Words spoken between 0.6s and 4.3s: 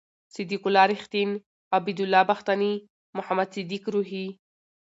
الله رېښتین، عبد الله بختاني، محمد صدیق روهي